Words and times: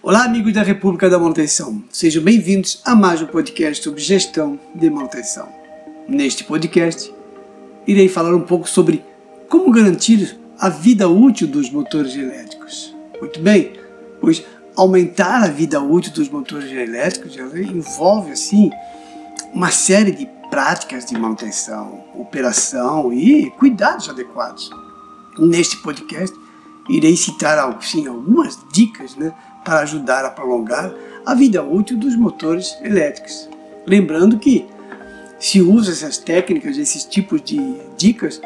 Olá, 0.00 0.24
amigos 0.24 0.52
da 0.52 0.62
República 0.62 1.08
da 1.08 1.18
Manutenção. 1.18 1.84
Sejam 1.90 2.22
bem-vindos 2.22 2.80
a 2.84 2.94
mais 2.94 3.20
um 3.20 3.26
podcast 3.26 3.84
sobre 3.84 4.00
gestão 4.00 4.58
de 4.74 4.88
manutenção. 4.88 5.48
Neste 6.08 6.42
podcast, 6.42 7.12
irei 7.86 8.08
falar 8.08 8.34
um 8.34 8.40
pouco 8.40 8.68
sobre 8.68 9.04
como 9.48 9.70
garantir 9.70 10.36
a 10.58 10.68
vida 10.68 11.08
útil 11.08 11.46
dos 11.46 11.70
motores 11.70 12.16
elétricos. 12.16 12.94
Muito 13.20 13.38
bem, 13.40 13.74
pois 14.20 14.44
aumentar 14.74 15.44
a 15.44 15.48
vida 15.48 15.80
útil 15.80 16.12
dos 16.12 16.28
motores 16.28 16.72
elétricos 16.72 17.36
envolve, 17.36 18.32
assim, 18.32 18.70
uma 19.52 19.70
série 19.70 20.10
de 20.10 20.26
práticas 20.50 21.06
de 21.06 21.16
manutenção, 21.16 22.04
operação 22.14 23.12
e 23.12 23.50
cuidados 23.52 24.08
adequados. 24.08 24.68
Neste 25.38 25.76
podcast, 25.76 26.36
irei 26.88 27.16
citar 27.16 27.78
sim, 27.82 28.06
algumas 28.08 28.58
dicas 28.72 29.14
né, 29.16 29.32
para 29.64 29.80
ajudar 29.80 30.24
a 30.24 30.30
prolongar 30.30 30.92
a 31.24 31.34
vida 31.34 31.62
útil 31.62 31.96
dos 31.96 32.16
motores 32.16 32.76
elétricos. 32.82 33.48
Lembrando 33.86 34.38
que 34.38 34.66
se 35.38 35.60
usa 35.60 35.90
essas 35.90 36.18
técnicas, 36.18 36.78
esses 36.78 37.04
tipos 37.04 37.42
de 37.42 37.76
dicas, 37.96 38.40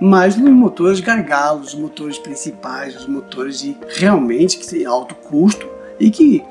mais 0.00 0.36
nos 0.36 0.52
motores 0.52 1.00
gargalos, 1.00 1.74
os 1.74 1.80
motores 1.80 2.18
principais, 2.18 2.96
os 2.96 3.06
motores 3.06 3.60
de, 3.60 3.76
realmente 3.96 4.58
que 4.58 4.66
têm 4.66 4.84
alto 4.84 5.14
custo 5.14 5.66
e 5.98 6.10
que 6.10 6.42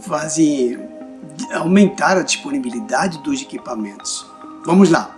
fazem 0.00 0.78
aumentar 1.54 2.16
a 2.16 2.22
disponibilidade 2.22 3.18
dos 3.22 3.42
equipamentos. 3.42 4.26
Vamos 4.64 4.90
lá. 4.90 5.16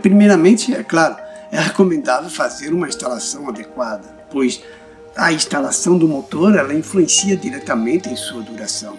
Primeiramente, 0.00 0.74
é 0.74 0.82
claro, 0.82 1.16
é 1.50 1.58
recomendável 1.58 2.30
fazer 2.30 2.72
uma 2.72 2.88
instalação 2.88 3.48
adequada, 3.48 4.08
pois 4.30 4.62
a 5.16 5.32
instalação 5.32 5.98
do 5.98 6.08
motor 6.08 6.56
ela 6.56 6.74
influencia 6.74 7.36
diretamente 7.36 8.08
em 8.08 8.16
sua 8.16 8.42
duração. 8.42 8.96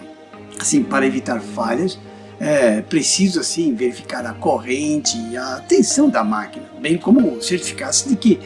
Assim, 0.59 0.83
para 0.83 1.05
evitar 1.05 1.39
falhas, 1.41 1.97
é 2.39 2.81
preciso 2.81 3.39
assim 3.39 3.73
verificar 3.73 4.25
a 4.25 4.33
corrente 4.33 5.17
e 5.29 5.37
a 5.37 5.63
tensão 5.67 6.09
da 6.09 6.23
máquina, 6.23 6.65
bem 6.79 6.97
como 6.97 7.41
certificar-se 7.41 8.09
de 8.09 8.15
que 8.15 8.39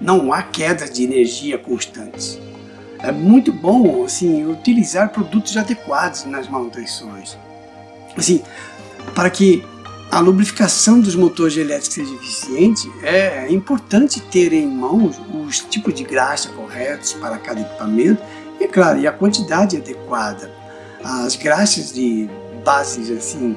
não 0.00 0.32
há 0.32 0.42
quedas 0.42 0.90
de 0.90 1.04
energia 1.04 1.58
constantes. 1.58 2.38
É 3.00 3.10
muito 3.10 3.52
bom 3.52 4.04
assim 4.04 4.46
utilizar 4.46 5.10
produtos 5.10 5.56
adequados 5.56 6.24
nas 6.24 6.48
manutenções. 6.48 7.36
Assim, 8.16 8.42
para 9.14 9.30
que 9.30 9.64
a 10.10 10.18
lubrificação 10.18 10.98
dos 10.98 11.14
motores 11.14 11.56
elétricos 11.56 11.94
seja 11.94 12.14
eficiente, 12.14 12.92
é 13.00 13.46
importante 13.50 14.20
ter 14.20 14.52
em 14.52 14.66
mãos 14.66 15.20
os 15.32 15.60
tipos 15.60 15.94
de 15.94 16.02
graxa 16.02 16.48
corretos 16.50 17.12
para 17.12 17.38
cada 17.38 17.60
equipamento 17.60 18.20
e, 18.58 18.66
claro, 18.66 18.98
e 18.98 19.06
a 19.06 19.12
quantidade 19.12 19.76
adequada. 19.76 20.50
As 21.04 21.36
graxas 21.36 21.92
de 21.92 22.28
bases 22.64 23.08
assim 23.08 23.54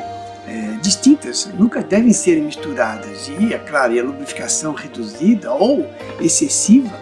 é, 0.48 0.78
distintas 0.80 1.50
nunca 1.58 1.82
devem 1.82 2.14
ser 2.14 2.40
misturadas 2.40 3.32
e, 3.40 3.52
é 3.52 3.58
claro, 3.58 3.94
e 3.94 4.00
a 4.00 4.04
lubrificação 4.04 4.74
reduzida 4.74 5.52
ou 5.52 5.90
excessiva, 6.22 6.94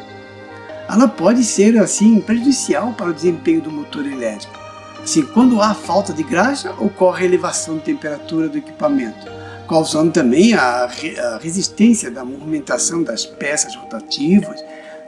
ela 0.88 1.09
pode 1.09 1.44
ser 1.44 1.77
assim 1.77 2.22
prejudicial 2.22 2.94
para 2.94 3.09
o 3.09 3.13
desempenho 3.13 3.61
do 3.61 3.72
motor 3.72 4.05
elétrico. 4.05 4.59
Assim, 5.03 5.23
quando 5.23 5.61
há 5.61 5.73
falta 5.73 6.13
de 6.13 6.23
graxa, 6.23 6.72
ocorre 6.79 7.25
elevação 7.25 7.77
de 7.77 7.83
temperatura 7.83 8.47
do 8.47 8.57
equipamento 8.57 9.41
causando 9.67 10.11
também 10.11 10.53
a, 10.53 10.85
a 10.85 11.37
resistência 11.37 12.11
da 12.11 12.25
movimentação 12.25 13.03
das 13.03 13.25
peças 13.25 13.75
rotativas 13.75 14.63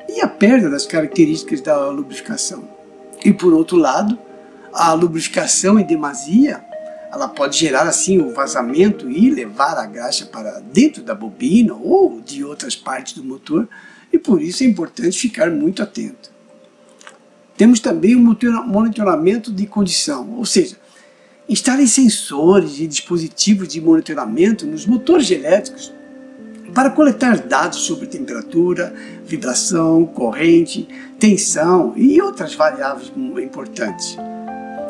e 0.10 0.22
a 0.22 0.28
perda 0.28 0.70
das 0.70 0.86
características 0.86 1.62
da 1.62 1.90
lubrificação. 1.90 2.68
E 3.24 3.32
por 3.32 3.54
outro 3.54 3.78
lado, 3.78 4.18
a 4.74 4.94
lubrificação 4.94 5.80
em 5.80 5.86
demasia 5.86 6.64
ela 7.14 7.28
pode 7.28 7.58
gerar 7.60 7.84
assim 7.84 8.20
o 8.20 8.34
vazamento 8.34 9.08
e 9.08 9.30
levar 9.30 9.78
a 9.78 9.86
graxa 9.86 10.26
para 10.26 10.60
dentro 10.60 11.04
da 11.04 11.14
bobina 11.14 11.76
ou 11.76 12.20
de 12.20 12.44
outras 12.44 12.76
partes 12.76 13.14
do 13.14 13.24
motor 13.24 13.70
e 14.12 14.18
por 14.18 14.42
isso 14.42 14.64
é 14.64 14.66
importante 14.66 15.20
ficar 15.20 15.52
muito 15.52 15.84
atento. 15.84 16.32
Temos 17.56 17.80
também 17.80 18.16
o 18.16 18.20
monitoramento 18.20 19.52
de 19.52 19.68
condição, 19.68 20.34
ou 20.38 20.46
seja, 20.46 20.76
instalem 21.48 21.88
sensores 21.88 22.80
e 22.80 22.88
dispositivos 22.88 23.68
de 23.68 23.82
monitoramento 23.82 24.66
nos 24.66 24.86
motores 24.86 25.30
elétricos 25.30 25.94
para 26.74 26.90
coletar 26.90 27.38
dados 27.38 27.80
sobre 27.80 28.08
temperatura, 28.08 28.94
vibração, 29.26 30.06
corrente, 30.06 30.88
tensão 31.20 31.94
e 31.96 32.20
outras 32.22 32.56
variáveis 32.56 33.12
importantes. 33.16 34.18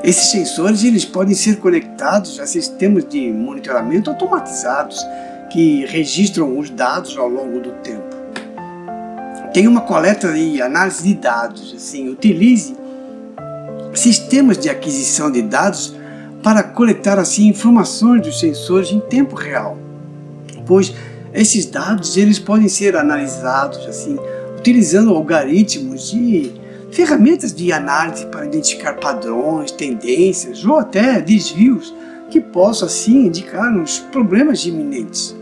Esses 0.03 0.31
sensores 0.31 0.83
eles 0.83 1.05
podem 1.05 1.35
ser 1.35 1.57
conectados 1.57 2.39
a 2.39 2.45
sistemas 2.45 3.07
de 3.07 3.31
monitoramento 3.31 4.09
automatizados 4.09 5.05
que 5.51 5.85
registram 5.85 6.57
os 6.57 6.69
dados 6.69 7.17
ao 7.17 7.27
longo 7.27 7.59
do 7.59 7.71
tempo. 7.83 8.15
Tem 9.53 9.67
uma 9.67 9.81
coleta 9.81 10.35
e 10.37 10.61
análise 10.61 11.03
de 11.03 11.13
dados, 11.13 11.73
assim, 11.75 12.09
utilize 12.09 12.75
sistemas 13.93 14.57
de 14.57 14.69
aquisição 14.69 15.31
de 15.31 15.41
dados 15.41 15.95
para 16.43 16.61
coletar 16.61 17.17
assim 17.17 17.47
informações 17.47 18.21
dos 18.21 18.39
sensores 18.39 18.91
em 18.91 18.99
tempo 18.99 19.35
real, 19.35 19.77
pois 20.67 20.93
esses 21.33 21.65
dados 21.65 22.17
eles 22.17 22.37
podem 22.37 22.67
ser 22.67 22.95
analisados 22.95 23.87
assim 23.87 24.19
utilizando 24.57 25.09
algoritmos 25.09 26.13
e 26.13 26.53
ferramentas 26.91 27.53
de 27.53 27.73
análise 27.73 28.25
para 28.27 28.45
identificar 28.45 28.93
padrões, 28.93 29.71
tendências 29.71 30.63
ou 30.63 30.77
até 30.77 31.19
desvios 31.19 31.93
que 32.29 32.39
possam 32.39 32.87
assim 32.87 33.25
indicar 33.25 33.75
os 33.75 33.99
problemas 33.99 34.65
iminentes. 34.65 35.35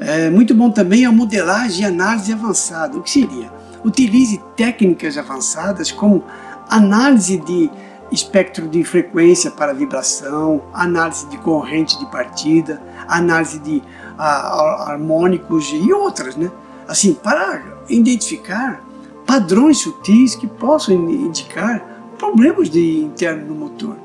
É 0.00 0.28
muito 0.28 0.54
bom 0.54 0.70
também 0.70 1.06
a 1.06 1.12
modelagem 1.12 1.82
e 1.82 1.84
análise 1.86 2.32
avançada. 2.32 2.98
O 2.98 3.02
que 3.02 3.10
seria? 3.10 3.50
Utilize 3.84 4.40
técnicas 4.56 5.16
avançadas 5.16 5.90
como 5.90 6.24
análise 6.68 7.38
de 7.38 7.70
espectro 8.10 8.68
de 8.68 8.84
frequência 8.84 9.50
para 9.50 9.72
vibração, 9.72 10.62
análise 10.72 11.26
de 11.28 11.38
corrente 11.38 11.98
de 11.98 12.06
partida, 12.06 12.80
análise 13.08 13.58
de 13.58 13.82
harmônicos 14.18 15.70
e 15.72 15.92
outras, 15.92 16.36
né? 16.36 16.50
Assim, 16.86 17.14
para 17.14 17.62
identificar 17.88 18.84
padrões 19.26 19.78
sutis 19.78 20.34
que 20.34 20.46
possam 20.46 20.94
indicar 20.94 21.82
problemas 22.18 22.70
de 22.70 22.98
interno 22.98 23.46
no 23.46 23.54
motor. 23.54 23.96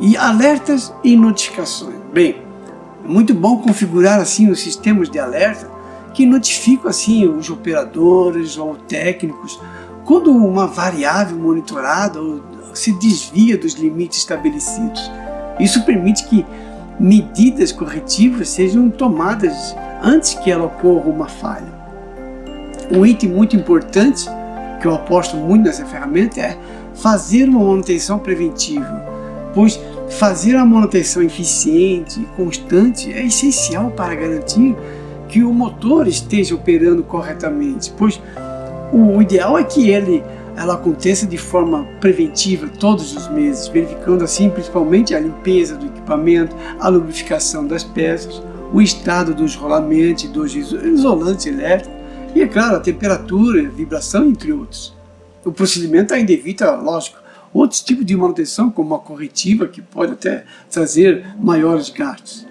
E 0.00 0.16
alertas 0.16 0.92
e 1.04 1.16
notificações. 1.16 1.96
Bem, 2.12 2.42
é 3.04 3.08
muito 3.08 3.34
bom 3.34 3.58
configurar 3.58 4.20
assim 4.20 4.50
os 4.50 4.60
sistemas 4.60 5.08
de 5.08 5.18
alerta 5.18 5.70
que 6.12 6.26
notificam 6.26 6.90
assim 6.90 7.26
os 7.26 7.48
operadores 7.48 8.58
ou 8.58 8.76
técnicos 8.76 9.58
quando 10.04 10.30
uma 10.30 10.66
variável 10.66 11.36
monitorada 11.38 12.20
ou 12.20 12.42
se 12.74 12.92
desvia 12.98 13.56
dos 13.56 13.74
limites 13.74 14.18
estabelecidos. 14.18 15.10
Isso 15.60 15.84
permite 15.84 16.26
que 16.28 16.44
medidas 16.98 17.72
corretivas 17.72 18.48
sejam 18.48 18.90
tomadas 18.90 19.74
antes 20.02 20.34
que 20.34 20.50
ela 20.50 20.64
ocorra 20.64 21.08
uma 21.08 21.28
falha. 21.28 21.82
Um 22.90 23.04
item 23.06 23.30
muito 23.30 23.56
importante 23.56 24.28
que 24.80 24.86
eu 24.86 24.94
aposto 24.94 25.36
muito 25.36 25.64
nessa 25.64 25.86
ferramenta 25.86 26.40
é 26.40 26.58
fazer 26.94 27.48
uma 27.48 27.60
manutenção 27.64 28.18
preventiva, 28.18 29.04
pois 29.54 29.80
fazer 30.10 30.56
a 30.56 30.64
manutenção 30.64 31.22
eficiente 31.22 32.20
e 32.20 32.24
constante 32.36 33.12
é 33.12 33.24
essencial 33.24 33.90
para 33.90 34.14
garantir 34.14 34.76
que 35.28 35.42
o 35.42 35.52
motor 35.52 36.06
esteja 36.06 36.54
operando 36.54 37.02
corretamente, 37.02 37.92
pois 37.96 38.20
o 38.92 39.22
ideal 39.22 39.58
é 39.58 39.64
que 39.64 39.88
ele 39.88 40.22
ela 40.56 40.74
aconteça 40.74 41.26
de 41.26 41.38
forma 41.38 41.84
preventiva 42.00 42.68
todos 42.68 43.16
os 43.16 43.28
meses, 43.28 43.68
verificando 43.68 44.24
assim 44.24 44.50
principalmente 44.50 45.14
a 45.14 45.20
limpeza 45.20 45.76
do 45.76 45.86
equipamento, 45.86 46.54
a 46.78 46.88
lubrificação 46.88 47.66
das 47.66 47.84
peças, 47.84 48.42
o 48.72 48.80
estado 48.80 49.34
dos 49.34 49.54
rolamentos 49.54 50.24
dos 50.24 50.54
isolantes 50.54 51.46
elétricos 51.46 52.02
e, 52.34 52.40
é 52.40 52.48
claro, 52.48 52.76
a 52.76 52.80
temperatura, 52.80 53.66
a 53.66 53.70
vibração, 53.70 54.28
entre 54.28 54.52
outros. 54.52 54.94
O 55.44 55.52
procedimento 55.52 56.14
ainda 56.14 56.32
evita, 56.32 56.74
lógico, 56.76 57.18
outros 57.52 57.82
tipos 57.82 58.06
de 58.06 58.16
manutenção, 58.16 58.70
como 58.70 58.94
a 58.94 58.98
corretiva, 58.98 59.68
que 59.68 59.82
pode 59.82 60.12
até 60.12 60.44
trazer 60.70 61.26
maiores 61.38 61.90
gastos. 61.90 62.46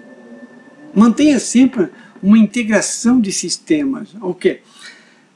Mantenha 0.94 1.40
sempre 1.40 1.88
uma 2.22 2.38
integração 2.38 3.20
de 3.20 3.32
sistemas, 3.32 4.10
ok? 4.20 4.60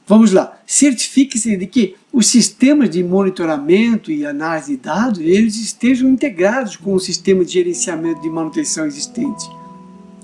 Vamos 0.05 0.31
lá, 0.31 0.57
certifique-se 0.65 1.57
de 1.57 1.67
que 1.67 1.95
os 2.17 2.25
sistemas 2.25 2.89
de 2.89 3.03
monitoramento 3.03 4.11
e 4.11 4.25
análise 4.25 4.75
de 4.75 4.77
dados 4.77 5.19
eles 5.19 5.55
estejam 5.55 6.09
integrados 6.09 6.75
com 6.75 6.95
o 6.95 6.99
sistema 6.99 7.45
de 7.45 7.53
gerenciamento 7.53 8.23
de 8.23 8.27
manutenção 8.27 8.87
existente. 8.87 9.47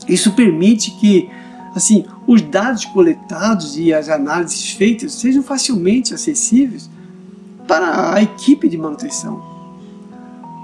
Isso 0.09 0.33
permite 0.33 0.89
que 0.99 1.29
assim, 1.75 2.03
os 2.25 2.41
dados 2.41 2.83
coletados 2.85 3.77
e 3.77 3.93
as 3.93 4.09
análises 4.09 4.71
feitas 4.71 5.13
sejam 5.13 5.43
facilmente 5.43 6.15
acessíveis 6.15 6.89
para 7.67 8.15
a 8.15 8.23
equipe 8.23 8.67
de 8.67 8.75
manutenção. 8.75 9.43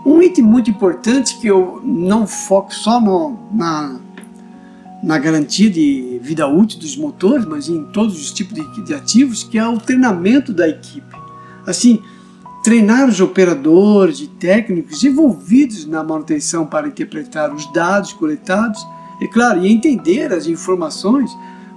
Um 0.03 0.23
item 0.23 0.43
muito 0.43 0.71
importante 0.71 1.37
que 1.39 1.45
eu 1.45 1.79
não 1.85 2.25
foco 2.25 2.73
só 2.73 2.99
no, 2.99 3.37
na, 3.53 3.99
na 5.03 5.19
garantia 5.19 5.69
de 5.69 6.19
vida 6.23 6.47
útil 6.47 6.79
dos 6.79 6.97
motores, 6.97 7.45
mas 7.45 7.69
em 7.69 7.83
todos 7.91 8.19
os 8.19 8.31
tipos 8.31 8.55
de, 8.55 8.83
de 8.83 8.95
ativos, 8.95 9.43
que 9.43 9.59
é 9.59 9.67
o 9.67 9.77
treinamento 9.77 10.51
da 10.51 10.67
equipe. 10.67 11.18
Assim, 11.69 12.01
treinar 12.63 13.07
os 13.07 13.21
operadores 13.21 14.19
e 14.21 14.27
técnicos 14.27 15.03
envolvidos 15.03 15.85
na 15.85 16.03
manutenção 16.03 16.65
para 16.65 16.87
interpretar 16.87 17.53
os 17.53 17.71
dados 17.71 18.11
coletados, 18.11 18.83
e 19.21 19.27
claro, 19.27 19.63
e 19.63 19.71
entender 19.71 20.33
as 20.33 20.47
informações 20.47 21.29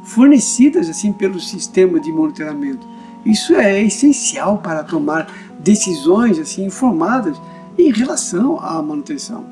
fornecidas 0.04 0.88
assim 0.88 1.12
pelo 1.12 1.38
sistema 1.38 2.00
de 2.00 2.10
monitoramento. 2.10 2.86
Isso 3.26 3.54
é 3.54 3.82
essencial 3.82 4.58
para 4.58 4.82
tomar 4.82 5.30
decisões 5.60 6.38
assim 6.38 6.64
informadas 6.64 7.36
em 7.78 7.92
relação 7.92 8.58
à 8.58 8.80
manutenção. 8.82 9.44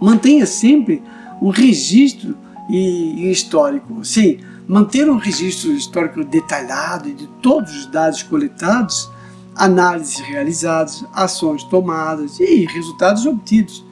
Mantenha 0.00 0.46
sempre 0.46 1.02
um 1.42 1.48
registro 1.48 2.36
e, 2.68 3.28
histórico. 3.30 4.04
Sim, 4.04 4.38
manter 4.70 5.10
um 5.10 5.16
registro 5.16 5.72
histórico 5.72 6.22
detalhado 6.22 7.12
de 7.12 7.26
todos 7.42 7.74
os 7.74 7.86
dados 7.86 8.22
coletados, 8.22 9.10
análises 9.56 10.20
realizadas, 10.20 11.04
ações 11.12 11.64
tomadas 11.64 12.38
e 12.38 12.66
resultados 12.66 13.26
obtidos. 13.26 13.84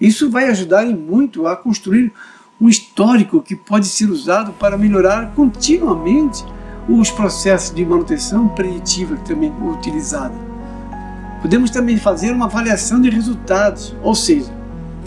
Isso 0.00 0.30
vai 0.30 0.48
ajudar 0.48 0.86
muito 0.86 1.46
a 1.46 1.54
construir 1.54 2.10
um 2.58 2.66
histórico 2.66 3.42
que 3.42 3.54
pode 3.54 3.86
ser 3.86 4.08
usado 4.08 4.54
para 4.54 4.78
melhorar 4.78 5.34
continuamente 5.36 6.42
os 6.88 7.10
processos 7.10 7.74
de 7.74 7.84
manutenção 7.84 8.48
preditiva 8.48 9.16
também 9.26 9.52
utilizada. 9.60 10.34
Podemos 11.42 11.70
também 11.70 11.98
fazer 11.98 12.32
uma 12.32 12.46
avaliação 12.46 13.02
de 13.02 13.10
resultados, 13.10 13.94
ou 14.02 14.14
seja, 14.14 14.50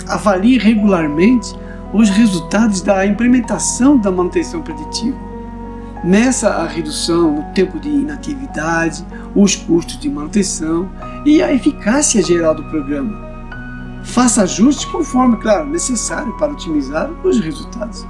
avalie 0.08 0.60
regularmente 0.60 1.56
os 1.94 2.10
resultados 2.10 2.82
da 2.82 3.06
implementação 3.06 3.98
da 3.98 4.12
manutenção 4.12 4.62
preditiva. 4.62 5.18
Meça 6.04 6.50
a 6.50 6.68
redução 6.68 7.36
no 7.36 7.44
tempo 7.54 7.80
de 7.80 7.90
inatividade, 7.90 9.04
os 9.36 9.56
custos 9.56 10.00
de 10.00 10.10
manutenção 10.10 10.90
e 11.26 11.42
a 11.42 11.52
eficácia 11.52 12.22
geral 12.22 12.54
do 12.54 12.64
programa. 12.66 13.26
Faça 14.04 14.44
ajustes 14.44 14.86
conforme, 14.86 15.38
claro, 15.38 15.68
necessário 15.68 16.32
para 16.38 16.52
otimizar 16.52 17.10
os 17.24 17.40
resultados. 17.40 18.06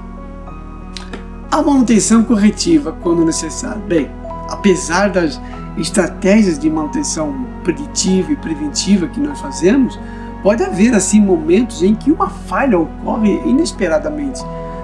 A 1.49 1.61
manutenção 1.61 2.23
corretiva 2.23 2.91
quando 3.01 3.23
necessário. 3.23 3.81
Bem, 3.83 4.11
apesar 4.49 5.09
das 5.09 5.39
estratégias 5.77 6.59
de 6.59 6.69
manutenção 6.69 7.45
preditiva 7.63 8.31
e 8.31 8.35
preventiva 8.35 9.07
que 9.07 9.19
nós 9.19 9.39
fazemos, 9.39 9.97
pode 10.45 10.61
haver 10.61 10.93
assim 10.93 11.19
momentos 11.19 11.81
em 11.81 11.95
que 11.95 12.11
uma 12.11 12.29
falha 12.29 12.77
ocorre 12.77 13.31
inesperadamente. 13.47 14.41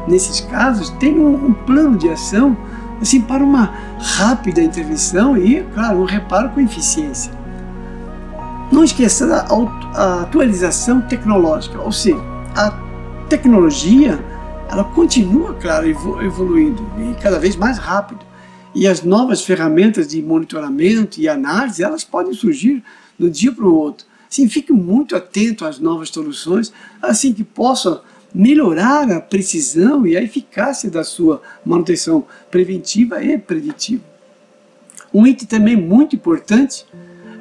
Nesses 0.07 0.41
casos, 0.41 0.89
tem 0.99 1.19
um, 1.19 1.35
um 1.35 1.53
plano 1.53 1.99
de 1.99 2.09
ação 2.09 2.57
assim 2.99 3.21
para 3.21 3.43
uma 3.43 3.71
rápida 3.99 4.59
intervenção 4.59 5.37
e, 5.37 5.63
claro, 5.75 5.99
um 5.99 6.05
reparo 6.05 6.49
com 6.49 6.61
eficiência. 6.61 7.31
Não 8.71 8.83
esqueça 8.83 9.45
a 9.93 10.21
atualização 10.23 10.99
tecnológica, 11.01 11.79
ou 11.79 11.91
seja, 11.91 12.17
a 12.55 12.71
tecnologia 13.29 14.19
ela 14.67 14.83
continua, 14.83 15.53
claro, 15.53 15.87
evoluindo 15.87 16.83
e 16.97 17.13
cada 17.21 17.37
vez 17.37 17.55
mais 17.55 17.77
rápido. 17.77 18.25
E 18.73 18.87
as 18.87 19.03
novas 19.03 19.45
ferramentas 19.45 20.07
de 20.07 20.23
monitoramento 20.23 21.21
e 21.21 21.29
análise, 21.29 21.83
elas 21.83 22.03
podem 22.03 22.33
surgir 22.33 22.83
do 23.19 23.29
dia 23.29 23.51
para 23.51 23.65
o 23.65 23.75
outro. 23.75 24.09
Assim, 24.31 24.47
fique 24.47 24.71
muito 24.71 25.13
atento 25.13 25.65
às 25.65 25.77
novas 25.77 26.07
soluções, 26.07 26.71
assim 27.01 27.33
que 27.33 27.43
possa 27.43 28.01
melhorar 28.33 29.11
a 29.11 29.19
precisão 29.19 30.07
e 30.07 30.15
a 30.15 30.23
eficácia 30.23 30.89
da 30.89 31.03
sua 31.03 31.41
manutenção 31.65 32.25
preventiva 32.49 33.21
e 33.21 33.37
preditiva. 33.37 34.01
Um 35.13 35.27
item 35.27 35.45
também 35.45 35.75
muito 35.75 36.15
importante 36.15 36.85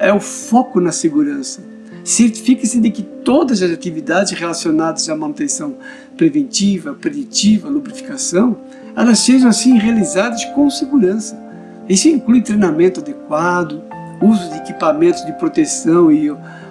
é 0.00 0.12
o 0.12 0.18
foco 0.18 0.80
na 0.80 0.90
segurança. 0.90 1.62
Certifique-se 2.02 2.80
de 2.80 2.90
que 2.90 3.04
todas 3.04 3.62
as 3.62 3.70
atividades 3.70 4.32
relacionadas 4.32 5.08
à 5.08 5.14
manutenção 5.14 5.76
preventiva, 6.16 6.92
preditiva, 6.94 7.68
lubrificação, 7.68 8.58
elas 8.96 9.20
sejam 9.20 9.48
assim 9.48 9.78
realizadas 9.78 10.44
com 10.46 10.68
segurança. 10.68 11.40
Isso 11.88 12.08
inclui 12.08 12.42
treinamento 12.42 12.98
adequado, 12.98 13.80
uso 14.20 14.50
de 14.50 14.56
equipamentos 14.56 15.24
de 15.24 15.32
proteção 15.34 16.10
e 16.10 16.30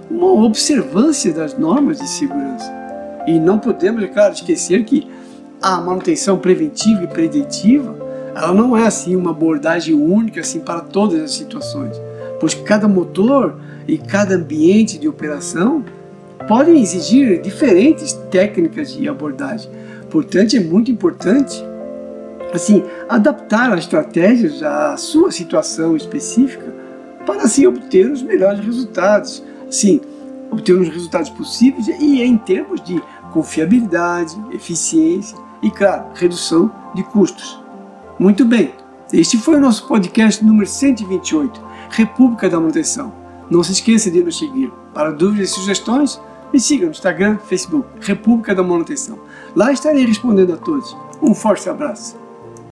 uma 0.10 0.46
observância 0.46 1.34
das 1.34 1.58
normas 1.58 2.00
de 2.00 2.08
segurança. 2.08 2.72
E 3.28 3.40
não 3.40 3.60
podemos, 3.60 4.04
é 4.04 4.08
claro, 4.08 4.34
esquecer 4.34 4.84
que 4.84 5.08
a 5.62 5.80
manutenção 5.82 6.38
preventiva 6.38 7.04
e 7.04 7.08
preditiva, 7.08 7.96
ela 8.36 8.54
não 8.54 8.76
é 8.76 8.88
assim 8.88 9.16
uma 9.16 9.32
abordagem 9.32 9.94
única 9.94 10.40
assim 10.40 10.60
para 10.60 10.82
todas 10.82 11.22
as 11.22 11.34
situações, 11.34 12.00
pois 12.40 12.54
cada 12.54 12.88
motor 12.88 13.56
e 13.88 13.98
cada 13.98 14.36
ambiente 14.36 14.98
de 14.98 15.08
operação 15.08 15.84
podem 16.48 16.82
exigir 16.82 17.42
diferentes 17.42 18.14
técnicas 18.32 18.94
de 18.94 19.08
abordagem. 19.08 19.70
Portanto, 20.10 20.56
é 20.56 20.60
muito 20.60 20.90
importante 20.90 21.64
assim, 22.54 22.84
adaptar 23.08 23.72
as 23.74 23.82
estratégias 23.82 24.64
à 24.64 24.98
sua 24.98 25.32
situação 25.32 25.96
específica 25.96 26.74
para 27.26 27.44
assim 27.44 27.68
obter 27.68 28.10
os 28.10 28.22
melhores 28.22 28.60
resultados. 28.60 29.44
Sim, 29.70 30.02
obter 30.52 30.74
os 30.74 30.90
resultados 30.90 31.30
possíveis 31.30 31.88
e 31.88 32.22
em 32.22 32.38
termos 32.38 32.82
de 32.82 33.02
confiabilidade, 33.32 34.36
eficiência 34.52 35.38
e, 35.62 35.70
claro, 35.70 36.06
redução 36.16 36.72
de 36.96 37.04
custos. 37.04 37.62
Muito 38.18 38.44
bem, 38.44 38.74
este 39.14 39.38
foi 39.38 39.56
o 39.56 39.62
nosso 39.62 39.88
podcast 39.88 40.44
número 40.44 40.68
128, 40.68 41.62
República 41.90 42.50
da 42.50 42.60
Manutenção. 42.60 43.14
Não 43.50 43.64
se 43.64 43.72
esqueça 43.72 44.12
de 44.12 44.24
nos 44.24 44.38
seguir. 44.38 44.72
Para 44.94 45.12
dúvidas 45.12 45.50
e 45.50 45.54
sugestões, 45.54 46.20
me 46.52 46.60
siga 46.60 46.86
no 46.86 46.92
Instagram, 46.92 47.38
Facebook, 47.38 47.88
República 48.02 48.54
da 48.54 48.62
Manutenção. 48.62 49.20
Lá 49.56 49.72
estarei 49.72 50.06
respondendo 50.06 50.54
a 50.54 50.58
todos. 50.58 50.96
Um 51.22 51.34
forte 51.34 51.70
abraço. 51.70 52.19